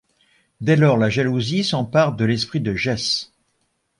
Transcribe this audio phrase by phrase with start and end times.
[0.61, 3.33] Dès lors, la jalousie s'empare de l'esprit de Jess…